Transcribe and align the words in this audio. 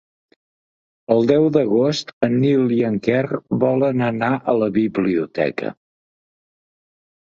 El 1.15 1.29
deu 1.31 1.45
d'agost 1.57 2.09
en 2.29 2.35
Nil 2.47 2.75
i 2.79 2.81
en 2.89 2.99
Quer 3.11 3.23
volen 3.67 4.05
anar 4.11 4.35
a 4.35 4.59
la 4.65 4.75
biblioteca. 4.83 5.79